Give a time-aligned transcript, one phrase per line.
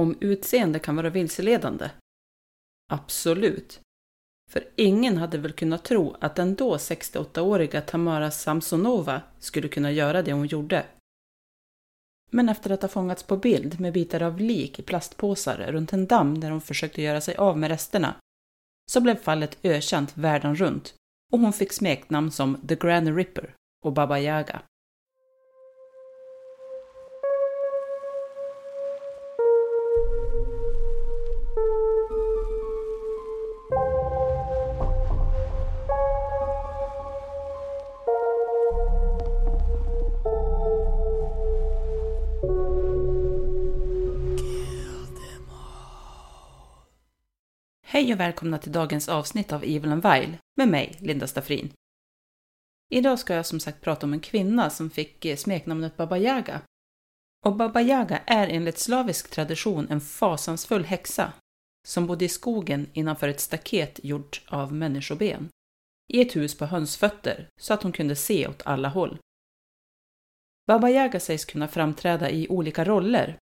[0.00, 1.90] Om utseende kan vara vilseledande?
[2.92, 3.80] Absolut.
[4.50, 10.22] För ingen hade väl kunnat tro att den då 68-åriga Tamara Samsonova skulle kunna göra
[10.22, 10.86] det hon gjorde.
[12.30, 16.06] Men efter att ha fångats på bild med bitar av lik i plastpåsar runt en
[16.06, 18.14] damm där hon försökte göra sig av med resterna,
[18.90, 20.94] så blev fallet ökänt världen runt
[21.32, 23.54] och hon fick smeknamn som The Granny Ripper
[23.84, 24.62] och Baba Yaga.
[48.00, 51.72] Hej och välkomna till dagens avsnitt av Evil and Vile med mig, Linda Staffrin.
[52.90, 56.60] Idag ska jag som sagt prata om en kvinna som fick eh, smeknamnet Baba Yaga.
[57.46, 61.32] Och Baba Yaga är enligt slavisk tradition en fasansfull häxa
[61.88, 65.48] som bodde i skogen innanför ett staket gjort av människoben
[66.12, 69.18] i ett hus på hönsfötter så att hon kunde se åt alla håll.
[70.66, 73.38] Baba Yaga sägs kunna framträda i olika roller.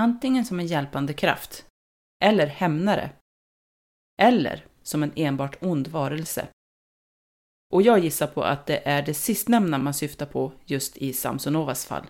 [0.00, 1.66] Antingen som en hjälpande kraft
[2.24, 3.10] eller hämnare
[4.20, 6.48] eller som en enbart ond varelse.
[7.72, 11.86] Och jag gissar på att det är det sistnämnda man syftar på just i Samsonovas
[11.86, 12.06] fall.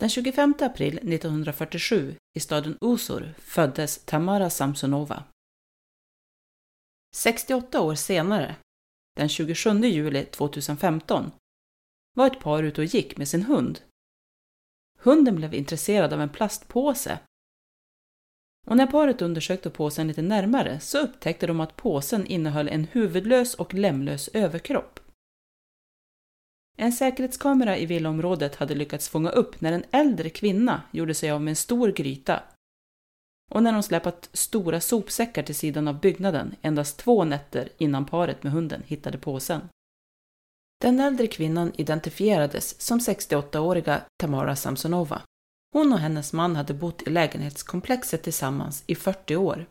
[0.00, 5.22] Den 25 april 1947 i staden Usur föddes Tamara Samsonova
[7.14, 8.56] 68 år senare,
[9.16, 11.30] den 27 juli 2015,
[12.16, 13.80] var ett par ute och gick med sin hund.
[14.98, 17.18] Hunden blev intresserad av en plastpåse.
[18.66, 23.54] Och när paret undersökte påsen lite närmare så upptäckte de att påsen innehöll en huvudlös
[23.54, 25.00] och lämlös överkropp.
[26.76, 31.42] En säkerhetskamera i villaområdet hade lyckats fånga upp när en äldre kvinna gjorde sig av
[31.42, 32.42] med en stor gryta
[33.48, 38.42] och när de släpat stora sopsäckar till sidan av byggnaden endast två nätter innan paret
[38.42, 39.60] med hunden hittade påsen.
[40.80, 45.22] Den äldre kvinnan identifierades som 68-åriga Tamara Samsonova.
[45.72, 49.66] Hon och hennes man hade bott i lägenhetskomplexet tillsammans i 40 år.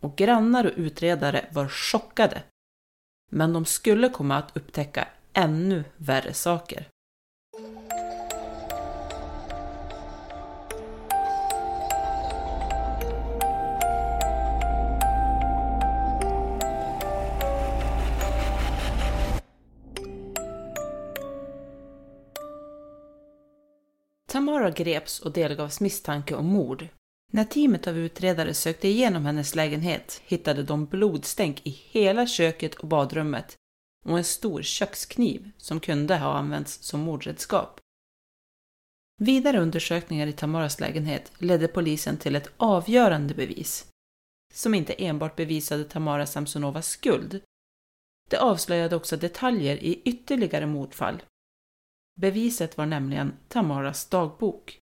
[0.00, 2.42] Och grannar och utredare var chockade.
[3.30, 6.88] Men de skulle komma att upptäcka ännu värre saker.
[24.38, 26.88] Tamara greps och delgavs misstanke om mord.
[27.32, 32.88] När teamet av utredare sökte igenom hennes lägenhet hittade de blodstänk i hela köket och
[32.88, 33.56] badrummet
[34.04, 37.80] och en stor kökskniv som kunde ha använts som mordredskap.
[39.20, 43.86] Vidare undersökningar i Tamaras lägenhet ledde polisen till ett avgörande bevis,
[44.54, 47.40] som inte enbart bevisade Tamara Samsonovas skuld.
[48.30, 51.22] Det avslöjade också detaljer i ytterligare mordfall
[52.20, 54.78] Beviset var nämligen Tamaras dagbok.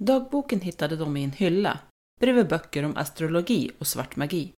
[0.00, 1.78] Dagboken hittade de i en hylla
[2.20, 4.52] bredvid böcker om astrologi och svart magi.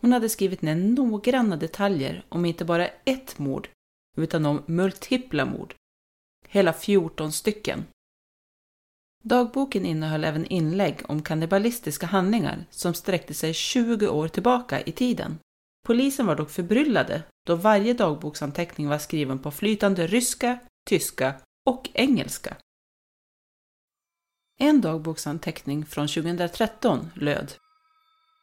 [0.00, 3.68] Hon hade skrivit ner noggranna detaljer om inte bara ett mord,
[4.16, 5.74] utan om multipla mord.
[6.48, 7.84] Hela 14 stycken.
[9.22, 15.38] Dagboken innehöll även inlägg om kannibalistiska handlingar som sträckte sig 20 år tillbaka i tiden.
[15.82, 21.34] Polisen var dock förbryllade då varje dagboksanteckning var skriven på flytande ryska, tyska
[21.66, 22.56] och engelska.
[24.58, 27.52] En dagboksanteckning från 2013 löd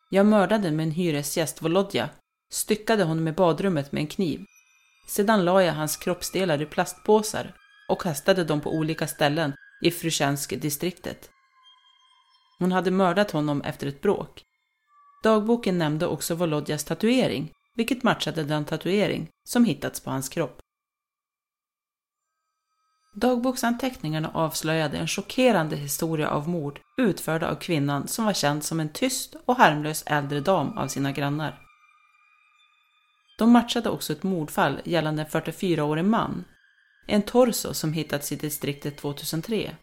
[0.09, 2.09] Jag mördade min hyresgäst Volodja,
[2.51, 4.45] styckade honom i badrummet med en kniv.
[5.07, 7.55] Sedan la jag hans kroppsdelar i plastpåsar
[7.89, 11.29] och kastade dem på olika ställen i Frusjansk-distriktet.
[12.59, 14.45] Hon hade mördat honom efter ett bråk.
[15.23, 20.61] Dagboken nämnde också Volodjas tatuering, vilket matchade den tatuering som hittats på hans kropp.
[23.15, 28.89] Dagboksanteckningarna avslöjade en chockerande historia av mord utförda av kvinnan som var känd som en
[28.89, 31.59] tyst och harmlös äldre dam av sina grannar.
[33.37, 36.45] De matchade också ett mordfall gällande en 44-årig man,
[37.07, 39.75] en torso som hittats i distriktet 2003.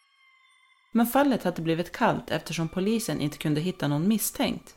[0.93, 4.75] Men fallet hade blivit kallt eftersom polisen inte kunde hitta någon misstänkt.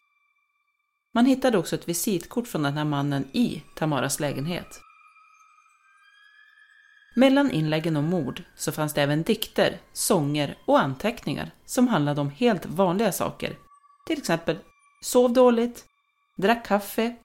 [1.14, 4.82] Man hittade också ett visitkort från den här mannen i Tamaras lägenhet.
[7.16, 12.30] Mellan inläggen om mord så fanns det även dikter, sånger och anteckningar som handlade om
[12.30, 13.58] helt vanliga saker.
[14.08, 14.58] Till exempel
[15.02, 15.86] sov dåligt,
[16.38, 17.16] drack kaffe,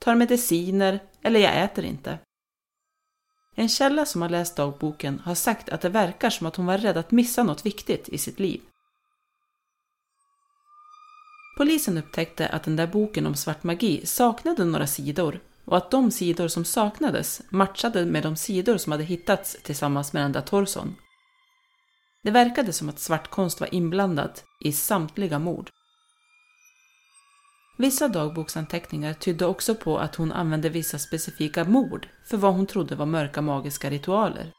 [0.00, 2.18] tar mediciner eller jag äter inte.
[3.54, 6.78] En källa som har läst dagboken har sagt att det verkar som att hon var
[6.78, 8.60] rädd att missa något viktigt i sitt liv.
[11.56, 16.10] Polisen upptäckte att den där boken om svart magi saknade några sidor och att de
[16.10, 20.96] sidor som saknades matchade med de sidor som hade hittats tillsammans med den där torson.
[22.22, 25.70] Det verkade som att svartkonst var inblandad i samtliga mord.
[27.78, 32.94] Vissa dagboksanteckningar tydde också på att hon använde vissa specifika mord för vad hon trodde
[32.94, 34.52] var mörka magiska ritualer.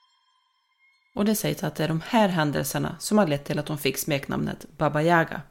[1.16, 3.78] Och det sägs att det är de här händelserna som har lett till att hon
[3.78, 5.42] fick smeknamnet Baba Yaga.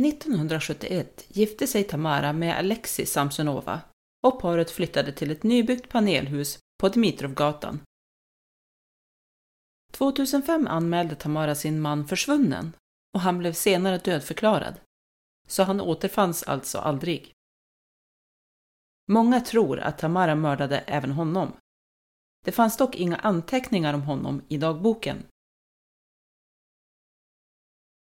[0.00, 3.80] 1971 gifte sig Tamara med Alexis Samsonova
[4.26, 7.80] och paret flyttade till ett nybyggt panelhus på Dmitrovgatan.
[9.92, 12.72] 2005 anmälde Tamara sin man försvunnen
[13.14, 14.74] och han blev senare dödförklarad.
[15.48, 17.32] Så han återfanns alltså aldrig.
[19.08, 21.52] Många tror att Tamara mördade även honom.
[22.44, 25.26] Det fanns dock inga anteckningar om honom i dagboken.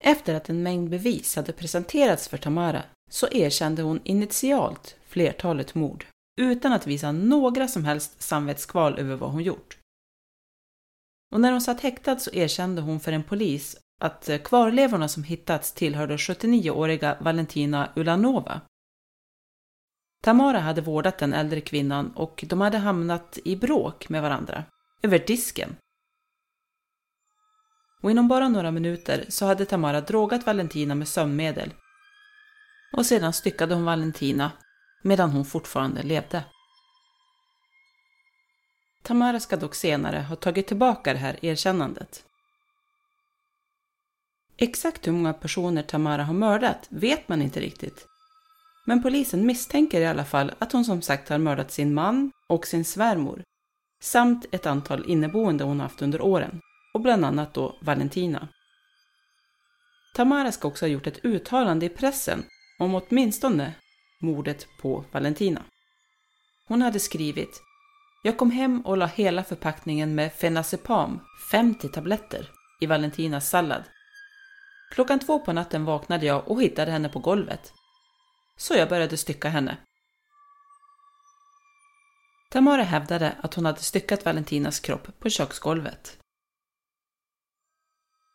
[0.09, 6.05] Efter att en mängd bevis hade presenterats för Tamara så erkände hon initialt flertalet mord
[6.41, 9.77] utan att visa några som helst samvetskval över vad hon gjort.
[11.31, 15.73] Och när hon satt häktad så erkände hon för en polis att kvarlevorna som hittats
[15.73, 18.61] tillhörde 79-åriga Valentina Ulanova.
[20.23, 24.63] Tamara hade vårdat den äldre kvinnan och de hade hamnat i bråk med varandra,
[25.03, 25.75] över disken,
[28.01, 31.73] och inom bara några minuter så hade Tamara drogat Valentina med sömnmedel.
[32.91, 34.51] Och sedan styckade hon Valentina
[35.03, 36.43] medan hon fortfarande levde.
[39.03, 42.25] Tamara ska dock senare ha tagit tillbaka det här erkännandet.
[44.57, 48.05] Exakt hur många personer Tamara har mördat vet man inte riktigt.
[48.85, 52.67] Men polisen misstänker i alla fall att hon som sagt har mördat sin man och
[52.67, 53.43] sin svärmor
[54.01, 56.61] samt ett antal inneboende hon haft under åren
[56.93, 58.47] och bland annat då Valentina.
[60.15, 62.45] Tamara ska också ha gjort ett uttalande i pressen
[62.79, 63.73] om åtminstone
[64.21, 65.61] mordet på Valentina.
[66.67, 67.61] Hon hade skrivit
[68.23, 71.19] Jag kom hem och la hela förpackningen med Fenazepam,
[71.51, 72.49] 50 tabletter,
[72.81, 73.83] i Valentinas sallad.
[74.91, 77.73] Klockan två på natten vaknade jag och hittade henne på golvet.
[78.57, 79.77] Så jag började stycka henne.
[82.51, 86.17] Tamara hävdade att hon hade styckat Valentinas kropp på köksgolvet.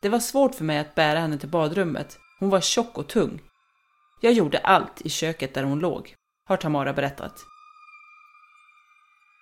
[0.04, 2.18] Det var svårt för mig att bära henne till badrummet.
[2.40, 3.40] Hon var tjock och tung.
[4.20, 6.14] Jag gjorde allt i köket där hon låg,
[6.48, 7.44] har Tamara berättat.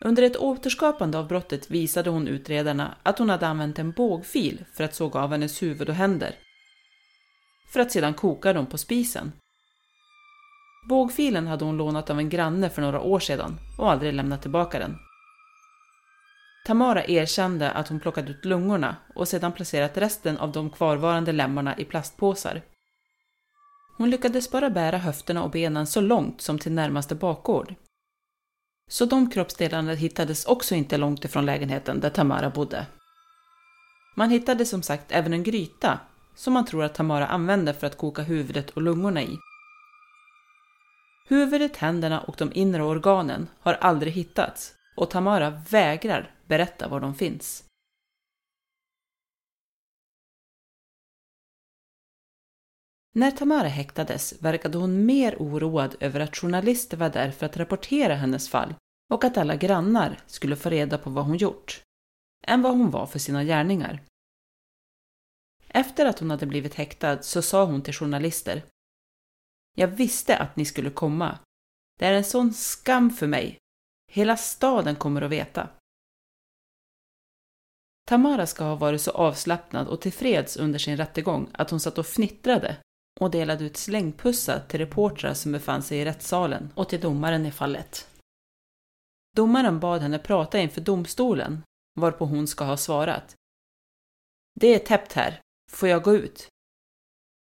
[0.05, 4.85] Under ett återskapande av brottet visade hon utredarna att hon hade använt en bågfil för
[4.85, 6.35] att såga av hennes huvud och händer.
[7.73, 9.33] För att sedan koka dem på spisen.
[10.89, 14.79] Bågfilen hade hon lånat av en granne för några år sedan och aldrig lämnat tillbaka
[14.79, 14.97] den.
[16.65, 21.79] Tamara erkände att hon plockat ut lungorna och sedan placerat resten av de kvarvarande lemmarna
[21.79, 22.63] i plastpåsar.
[23.97, 27.75] Hon lyckades bara bära höfterna och benen så långt som till närmaste bakgård.
[28.91, 32.87] Så de kroppsdelarna hittades också inte långt ifrån lägenheten där Tamara bodde.
[34.17, 36.01] Man hittade som sagt även en gryta
[36.35, 39.39] som man tror att Tamara använde för att koka huvudet och lungorna i.
[41.29, 47.15] Huvudet, händerna och de inre organen har aldrig hittats och Tamara vägrar berätta var de
[47.15, 47.65] finns.
[53.15, 58.15] När Tamara häktades verkade hon mer oroad över att journalister var där för att rapportera
[58.15, 58.75] hennes fall
[59.11, 61.83] och att alla grannar skulle få reda på vad hon gjort,
[62.47, 64.03] än vad hon var för sina gärningar.
[65.69, 68.63] Efter att hon hade blivit häktad så sa hon till journalister
[69.75, 71.39] Jag visste att ni skulle komma.
[71.99, 73.59] Det är en sån skam för mig.
[74.15, 75.69] Hela staden kommer att veta.
[78.07, 82.07] Tamara ska ha varit så avslappnad och tillfreds under sin rättegång att hon satt och
[82.07, 82.77] fnittrade
[83.21, 87.53] och delade ut slängpussar till reportrar som befann sig i rättssalen och till domaren i
[87.53, 88.09] fallet.
[89.37, 91.63] Domaren bad henne prata inför domstolen,
[92.01, 93.35] varpå hon ska ha svarat.
[94.61, 95.41] Det är täppt här,
[95.71, 96.49] får jag gå ut?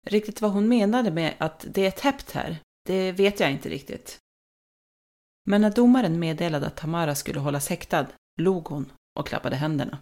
[0.05, 4.22] Riktigt vad hon menade med att det är täppt här, det vet jag inte riktigt.
[5.45, 8.07] Men när domaren meddelade att Tamara skulle hållas häktad
[8.37, 9.97] log hon och klappade händerna.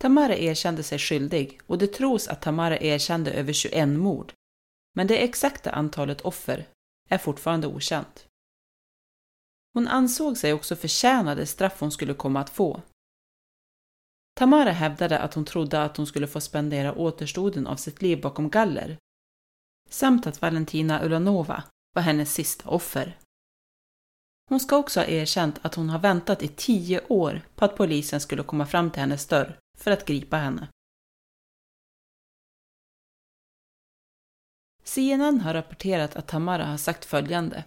[0.00, 4.32] Tamara erkände sig skyldig och det tros att Tamara erkände över 21 mord.
[4.94, 6.66] Men det exakta antalet offer
[7.10, 8.26] är fortfarande okänt.
[9.74, 12.82] Hon ansåg sig också förtjäna det straff hon skulle komma att få.
[14.34, 18.50] Tamara hävdade att hon trodde att hon skulle få spendera återstoden av sitt liv bakom
[18.50, 18.98] galler,
[19.88, 21.64] samt att Valentina Ulanova
[21.94, 23.18] var hennes sista offer.
[24.48, 28.20] Hon ska också ha erkänt att hon har väntat i tio år på att polisen
[28.20, 30.68] skulle komma fram till hennes dörr för att gripa henne.
[34.90, 37.64] CNN har rapporterat att Tamara har sagt följande.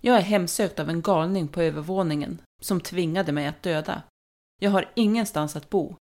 [0.00, 4.02] Jag är hemsökt av en galning på övervåningen som tvingade mig att döda.
[4.60, 5.96] Jag har ingenstans att bo.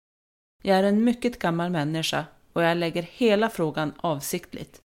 [0.63, 4.81] Jag är en mycket gammal människa och jag lägger hela frågan avsiktligt.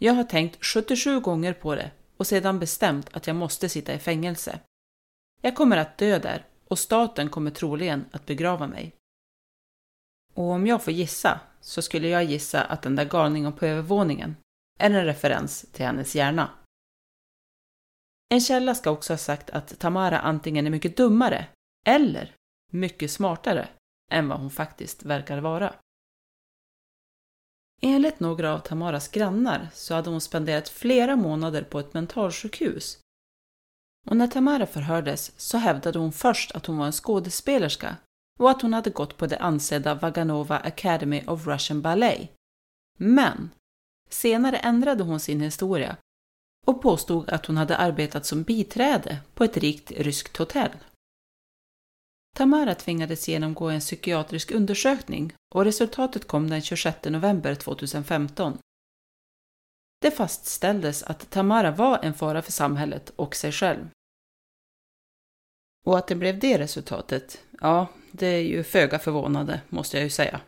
[0.00, 3.98] Jag har tänkt 77 gånger på det och sedan bestämt att jag måste sitta i
[3.98, 4.60] fängelse.
[5.40, 8.94] Jag kommer att dö där och staten kommer troligen att begrava mig.
[10.34, 14.36] Och om jag får gissa så skulle jag gissa att den där galningen på övervåningen
[14.78, 16.50] är en referens till hennes hjärna.
[18.28, 21.46] En källa ska också ha sagt att Tamara antingen är mycket dummare
[21.86, 22.34] eller
[22.72, 23.68] mycket smartare
[24.10, 25.74] än vad hon faktiskt verkar vara.
[27.82, 33.00] Enligt några av Tamaras grannar så hade hon spenderat flera månader på ett mentalsjukhus.
[34.06, 37.96] Och när Tamara förhördes så hävdade hon först att hon var en skådespelerska
[38.38, 42.30] och att hon hade gått på det ansedda Vaganova Academy of Russian Ballet.
[42.98, 43.50] Men
[44.10, 45.96] senare ändrade hon sin historia
[46.66, 50.72] och påstod att hon hade arbetat som biträde på ett rikt ryskt hotell.
[52.36, 58.58] Tamara tvingades genomgå en psykiatrisk undersökning och resultatet kom den 26 november 2015.
[60.00, 63.88] Det fastställdes att Tamara var en fara för samhället och sig själv.
[65.86, 70.10] Och att det blev det resultatet, ja, det är ju föga förvånande, måste jag ju
[70.10, 70.40] säga.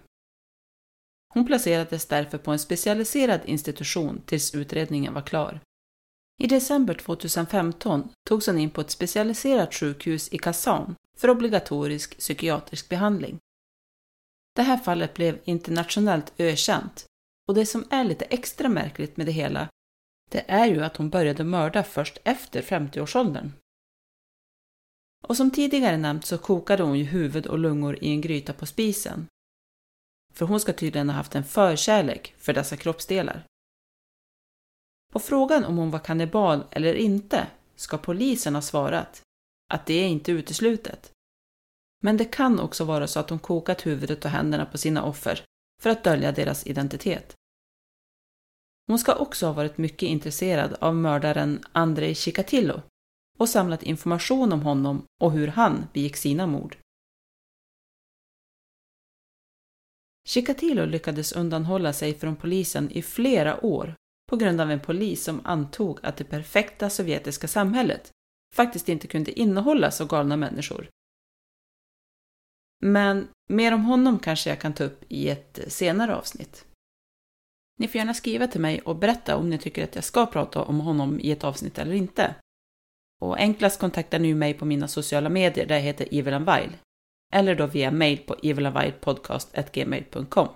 [1.35, 5.61] Hon placerades därför på en specialiserad institution tills utredningen var klar.
[6.42, 12.88] I december 2015 togs hon in på ett specialiserat sjukhus i Kazan för obligatorisk psykiatrisk
[12.88, 13.38] behandling.
[14.56, 17.06] Det här fallet blev internationellt ökänt
[17.49, 19.68] och det som är lite extra märkligt med det hela,
[20.30, 23.52] det är ju att hon började mörda först efter 50-årsåldern.
[25.28, 28.66] Och som tidigare nämnt så kokade hon ju huvud och lungor i en gryta på
[28.66, 29.26] spisen.
[30.35, 33.47] För hon ska tydligen ha haft en förkärlek för dessa kroppsdelar.
[35.12, 39.23] På frågan om hon var kannibal eller inte ska polisen ha svarat
[39.75, 41.12] att det är inte uteslutet.
[42.02, 45.45] Men det kan också vara så att hon kokat huvudet och händerna på sina offer
[45.83, 47.35] för att dölja deras identitet.
[48.87, 52.83] Hon ska också ha varit mycket intresserad av mördaren Andrei Chikatilo
[53.37, 56.76] och samlat information om honom och hur han begick sina mord.
[60.26, 63.95] Chikatilo lyckades undanhålla sig från polisen i flera år
[64.28, 68.11] på grund av en polis som antog att det perfekta sovjetiska samhället
[68.55, 70.88] faktiskt inte kunde innehålla så galna människor.
[72.83, 76.66] Men mer om honom kanske jag kan ta upp i ett senare avsnitt.
[77.78, 80.62] Ni får gärna skriva till mig och berätta om ni tycker att jag ska prata
[80.62, 82.35] om honom i ett avsnitt eller inte.
[83.20, 86.73] Och enklast kontaktar ni mig på mina sociala medier där jag heter Evelyn
[87.32, 90.49] Eller då via mail på evilandvilepodcastgmail.com.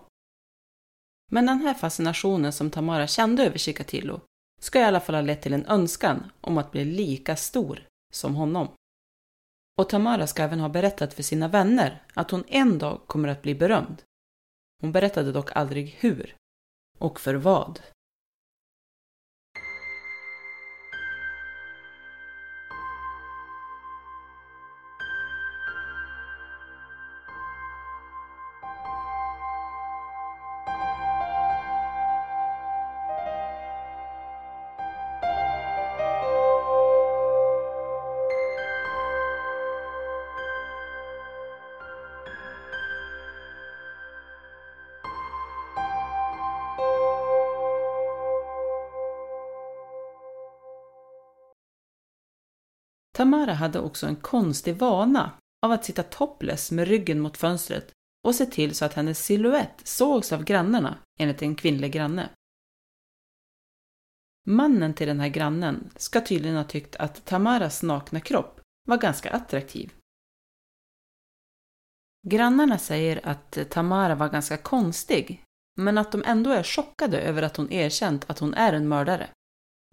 [1.30, 4.20] Men den här fascinationen som Tamara kände över Chikatilo
[4.60, 8.34] ska i alla fall ha lett till en önskan om att bli lika stor som
[8.34, 8.68] honom.
[9.78, 13.42] Och Tamara ska även ha berättat för sina vänner att hon en dag kommer att
[13.42, 14.02] bli berömd.
[14.80, 16.36] Hon berättade dock aldrig hur
[16.98, 17.80] och för vad.
[53.20, 57.92] Tamara hade också en konstig vana av att sitta topless med ryggen mot fönstret
[58.24, 62.30] och se till så att hennes silhuett sågs av grannarna, enligt en kvinnlig granne.
[64.46, 69.30] Mannen till den här grannen ska tydligen ha tyckt att Tamaras nakna kropp var ganska
[69.30, 69.92] attraktiv.
[72.28, 75.44] Grannarna säger att Tamara var ganska konstig,
[75.76, 79.30] men att de ändå är chockade över att hon erkänt att hon är en mördare.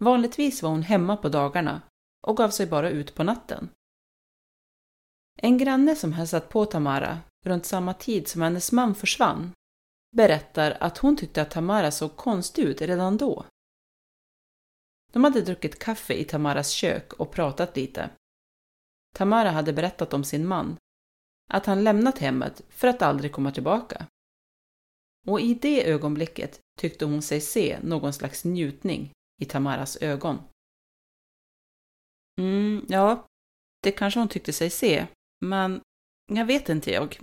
[0.04, 1.82] Vanligtvis var hon hemma på dagarna
[2.26, 3.68] och gav sig bara ut på natten.
[5.36, 9.52] En granne som hälsat på Tamara runt samma tid som hennes man försvann
[10.16, 13.44] berättar att hon tyckte att Tamara såg konstig ut redan då.
[15.12, 18.10] De hade druckit kaffe i Tamaras kök och pratat lite.
[19.14, 20.76] Tamara hade berättat om sin man,
[21.50, 24.06] att han lämnat hemmet för att aldrig komma tillbaka.
[25.26, 30.38] Och i det ögonblicket tyckte hon sig se någon slags njutning i Tamaras ögon.
[32.38, 33.26] Mm, ja,
[33.82, 35.06] det kanske hon tyckte sig se,
[35.40, 35.80] men
[36.32, 37.18] jag vet inte jag.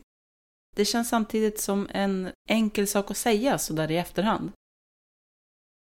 [0.75, 4.51] Det känns samtidigt som en enkel sak att säga sådär i efterhand.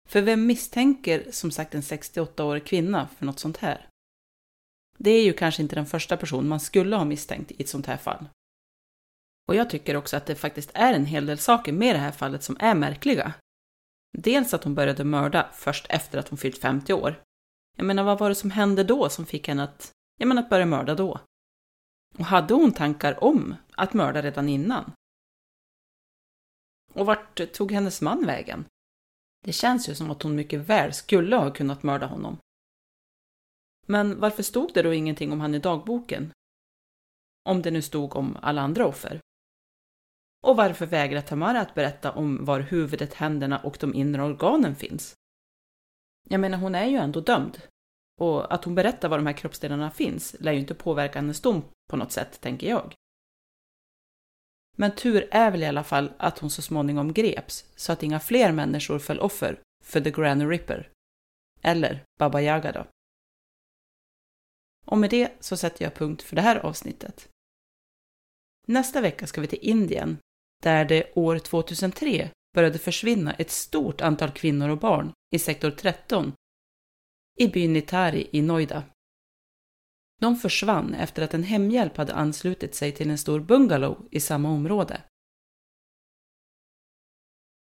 [0.09, 3.88] För vem misstänker som sagt en 68-årig kvinna för något sånt här?
[4.99, 7.87] Det är ju kanske inte den första person man skulle ha misstänkt i ett sånt
[7.87, 8.28] här fall.
[9.49, 12.12] Och jag tycker också att det faktiskt är en hel del saker med det här
[12.12, 13.35] fallet som är märkliga.
[14.18, 17.23] Dels att hon började mörda först efter att hon fyllt 50 år.
[17.76, 20.50] Jag menar, vad var det som hände då som fick henne att, jag menar, att
[20.50, 21.21] börja mörda då?
[22.18, 24.92] Och hade hon tankar om att mörda redan innan?
[26.92, 28.64] Och vart tog hennes man vägen?
[29.45, 32.38] Det känns ju som att hon mycket väl skulle ha kunnat mörda honom.
[33.87, 36.33] Men varför stod det då ingenting om han i dagboken?
[37.42, 39.21] Om det nu stod om alla andra offer.
[40.42, 45.14] Och varför vägrar Tamara att berätta om var huvudet, händerna och de inre organen finns?
[46.28, 47.62] Jag menar, hon är ju ändå dömd.
[48.21, 51.64] Och att hon berättar var de här kroppsdelarna finns lär ju inte påverka hennes dom
[51.90, 52.94] på något sätt, tänker jag.
[54.77, 58.20] Men tur är väl i alla fall att hon så småningom greps så att inga
[58.20, 60.90] fler människor föll offer för The Granny Ripper.
[61.62, 62.87] Eller Baba Yaga då.
[64.87, 67.29] Och med det så sätter jag punkt för det här avsnittet.
[68.66, 70.18] Nästa vecka ska vi till Indien,
[70.62, 76.33] där det år 2003 började försvinna ett stort antal kvinnor och barn i sektor 13
[77.38, 78.85] i byn Nitari i Noida.
[80.21, 84.51] De försvann efter att en hemhjälp hade anslutit sig till en stor bungalow i samma
[84.51, 85.03] område.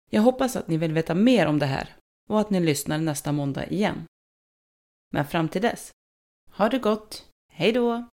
[0.10, 1.96] Jag hoppas att ni vill veta mer om det här
[2.30, 4.06] och att ni lyssnar nästa måndag igen.
[5.14, 5.92] Men fram till dess,
[6.52, 8.10] ha det gott, hej då!